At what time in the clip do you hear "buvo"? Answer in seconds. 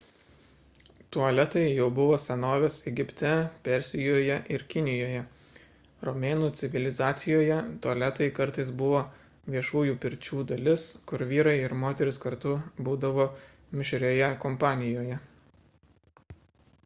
1.97-2.13, 8.79-9.01